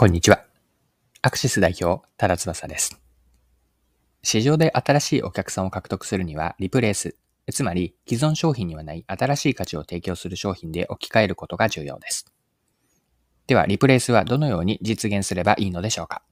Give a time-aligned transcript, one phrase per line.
[0.00, 0.46] こんにちは。
[1.20, 2.98] アクシス代表、多田翼です。
[4.22, 7.16] 市場で新しいお客さんを獲得するには、リプレース、
[7.52, 12.24] つまり既存商品にはない新しい価値を提供する商品で置き換えることが重要です。
[13.46, 16.22] では、リプレースはどのように実現すればいいのでしょうか？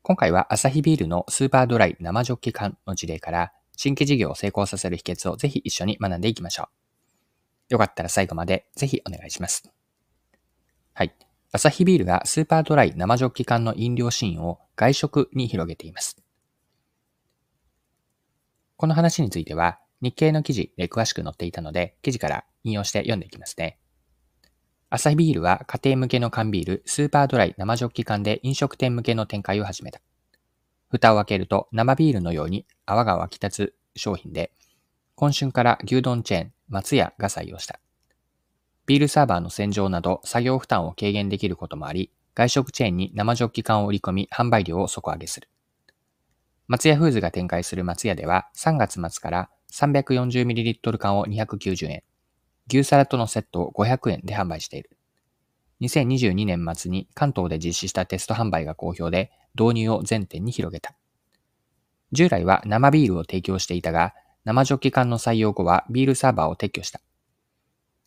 [0.00, 6.70] 今回はアサヒビールのスーパードライ生ジョッキ缶の事例から新規事業を成功させる秘訣をぜひ一緒に学んでいきましょ
[7.68, 7.74] う。
[7.74, 9.70] よかったら最後までぜひお願いします。
[10.94, 11.14] はい。
[11.52, 16.16] アサヒビールがスーパードライ生ジョッキ缶の飲料シーンを外食に広げています。
[18.76, 23.78] この話については日経の記事で詳しく載っていたので記事から引用して読んでいきますね。
[24.90, 30.00] アサヒビールは家庭向けの缶ビールスーパードライ生ジョッキ缶で飲食店向けの展開を始めた。
[30.88, 34.52] 蓋を開けると生ビールのように泡が湧き立つ商品で、
[35.16, 37.80] 今春から牛丼チェーン松屋が採用した。
[38.90, 45.48] ビールサーバーの洗浄など作業負担を軽減できることもあり、外食チェーンに生ジョッキ缶を売り込み販売量を底上げする。
[46.66, 52.02] 松屋フーズが展開する松屋では3月末から 340ml 缶を290円、
[52.66, 54.90] 牛皿とのセットを500円で販売している。
[55.82, 60.96] 2022年末に関東で実施したテスト販売が好評で導入を全店に広げた。
[62.10, 67.00] 従来は生ビールを提供していたが、生ジョッキ缶の採用後はビールサーバーを撤去した。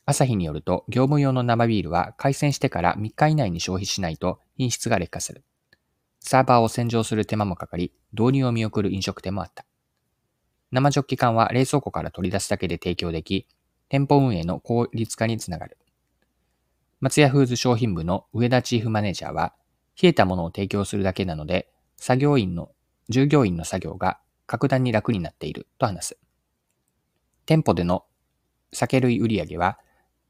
[0.06, 5.44] 朝日によると、業務用の生ビールは開栓してから3日以内に消費しないと品質が劣化する。
[6.20, 9.66] サーバーを洗浄する手間もかかり、導入を見送る飲食店もあった。
[10.72, 13.48] 生ジョッキ缶は冷蔵庫から取り出すだけで提供でき、
[13.88, 15.78] 店舗運営の効率化につながる。
[17.00, 19.54] 松屋フーズ商品部の上田チーフマネージャーは、
[20.02, 22.72] 冷えたものを提供するだけなので、作業員の、
[23.08, 26.18] 従業員の作業が格段に楽になっていると話す。
[27.46, 28.06] 店舗での
[28.72, 29.78] 酒類売上は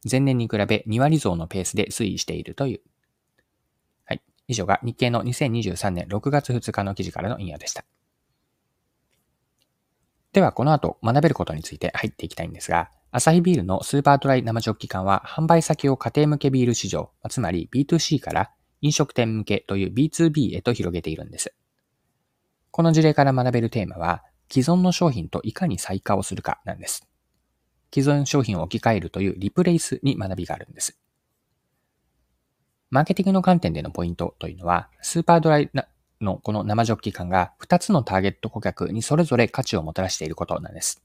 [0.09, 2.81] 前年に比べ2割増のペースで推移しているという。
[4.05, 4.21] はい。
[4.47, 7.85] 以上が日経の2023年6月2日の記事からの引用でした。
[10.33, 18.51] では、この後学べることについて入っていきたいんですが、アサヒビールのスーパードライ生ジョッキ缶は販売先を家庭向けビール市場、つまり B2C から
[18.81, 21.53] 飲食店向けという B2B へと広げているんです。
[22.71, 27.07] この事例から学べるテーマは、既存の商品といかに再化をするかなんです。
[27.93, 30.97] 既存商品を置き換えるというリプレイスに学びがあるんです。
[32.89, 35.69] マーケティングの観点でのポイントというのは、スーパードライ
[36.21, 41.03] のこの生ジョッキ感が2つのターゲット顧客にそれぞれ価値をもたらしていることなんです。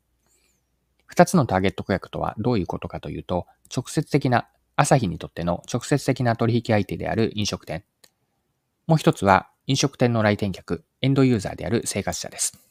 [1.15, 7.85] 2つのターゲット顧客とはどういうことかというと、直接的な、朝日にとっての直接的な取引相手である飲食店。
[8.87, 12.68] もう一つは飲食店の来店客、エンドユーザーである生活者です。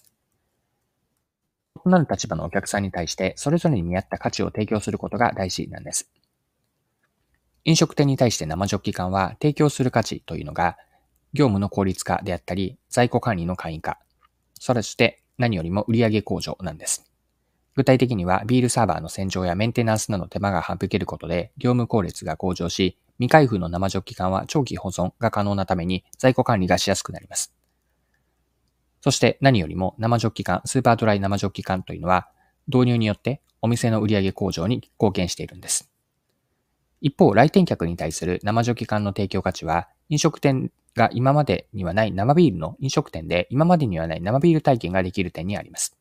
[1.87, 6.11] 異なる立場のお客さんに対して、それぞれに見合った価値を提供することが大事なんです。
[7.63, 10.77] 飲食店に対して生ジョッキ缶は提供する価値というのが、
[11.33, 13.99] 業務の効率化であったり、在庫管理の簡易化、
[14.59, 17.09] それして何よりも売上向上なんです。
[17.75, 27.56] 具体的には、ビールサーバーの洗浄やメンテナンスなど手間が省けることで、業務効率が向上し、未開封の生ジョッキ缶は長期保存が可能なために在庫管理がしやすくなります。
[29.01, 32.27] そして何よりも生ジョッキ缶、スーパードライ生ジョッキ缶というのは
[32.67, 35.89] 導入によってお店の売上向上に貢献しているんです。
[37.01, 45.95] 一方、来店客に対する生ジョッキ缶の提供価値は飲食店が今までにはない生ビールの飲食店で今までにはない生ビール体験ができる点にあります。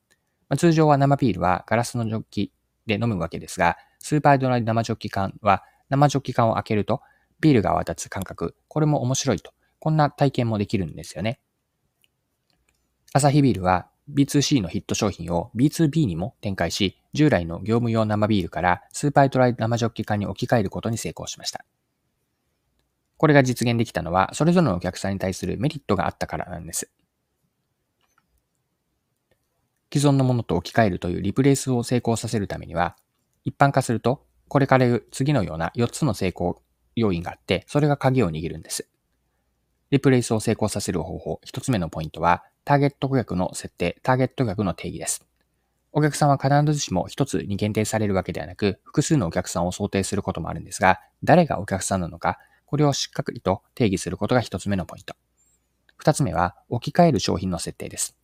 [0.48, 2.52] まあ、通常は生ビールはガラスのジョッキ
[2.86, 7.02] で飲むわけですが、スーパードライ生ジョッキ缶は生ジョッキ缶を開けると
[7.40, 9.52] ビールが泡立つ感覚、これも面白いと。
[9.78, 11.38] こんな体験もできるんですよね。
[13.16, 21.64] アサヒビールは B2C のヒット商品を B2B にも展開し、従来の業務用生ビールからスーパードライ生ジョッキ缶に置き換えることに成功しました。
[23.16, 26.90] これが実現できたのは、それぞれのお客さんに対するメリットがあったからなんです。
[29.90, 32.96] 既存のものと置き換えるというリプレイスを成功させるためには、
[33.46, 36.60] 一般化すると、これから次のような4つの成功
[36.96, 38.90] 要因があって、それが鍵を握るんです。
[39.90, 45.24] リプレイスを成功させる方法、1つ目のポイントは、ターゲット顧客の設定、ターゲット顧客の定義です。
[45.92, 55.14] お客さんは必ずしも一つに限定されるわけではなく、複数のお客さんを想定することもあるんですが、誰がお客さんなのか、これをしっかりと定義することが一つ目のポイント。
[55.96, 58.16] 二つ目は、置き換える商品の設定です。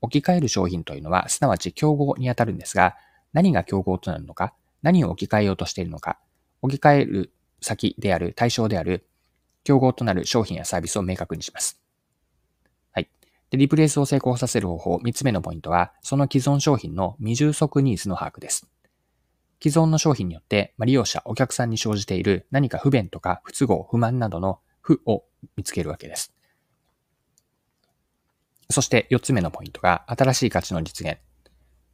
[0.00, 2.96] 置き換える商品というのは、すなわち競合にあたるんですが、
[3.34, 6.18] 何が競合となるのか、何を置き換えようとしているのか、
[6.62, 9.06] 置き換える先である対象である
[9.64, 11.80] 競合となる商品やサービスを明確にします。
[12.92, 13.08] はい
[13.50, 18.66] で、リプレイスを成功させる方法、3つ目のポイントは、その既存商品の未充足ニーズの把握です。
[19.62, 25.24] 既存の商品によって、ま利用者、お客さんに生じている何か不便とか不都合、不満などの負を
[25.56, 26.34] 見つけるわけです。
[28.70, 31.18] そして4つ目のポイントが新しい価値の実現。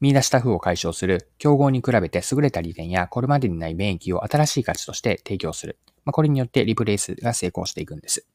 [0.00, 5.78] 見出した負を解消する、競合に比べて優れた利点やこれまでにない免疫を新しい価値として提供する。
[6.04, 8.26] まあ、これによってリプレイスが成功していくんです。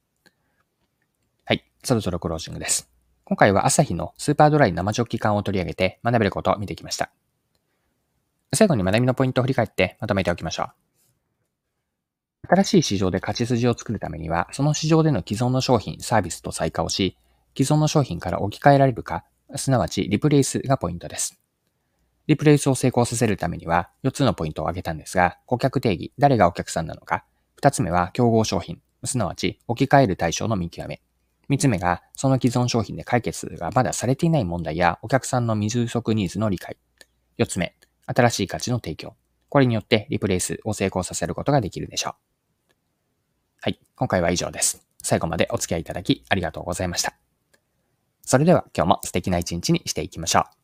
[1.45, 2.89] はい、そろそろクロージングです。
[3.25, 7.11] 今回は朝日のスーパードライ生ジョッキ缶を取り上げて学べることを見てきました。
[8.53, 10.69] 最後に学びのポイントを振り返ってまとめておきましょう。
[12.47, 17.17] 新しい市場で勝ち筋を作るためには、その市場での既存の商品、サービスと再化をし、
[17.57, 19.23] 既存の商品から置き換えられるか、
[19.55, 21.42] すなわちリプレイスがポイントです。
[22.27, 27.25] リプレイスを成功させるためには4つのポイントを挙げたんですが、顧客定義、誰がお客さんなのか。
[27.61, 31.01] 2つ目は競合商品、すなわち置き換える対象の見極め。
[31.49, 36.77] 3つ目が、その既存商品で解決がまだされていない問題やお客さんの未充足ニーズの理解。
[37.37, 37.75] 4つ目、
[38.05, 39.15] 新しい価値の提供。
[39.49, 42.13] これによってリプレイスを成功させることができるでしょう。
[43.61, 44.85] はい、今回は以上です。
[45.03, 47.15] 最後までお付き合いいただきありがとうございました。
[48.21, 50.62] それでは今日も素敵な一日にしていきましょう。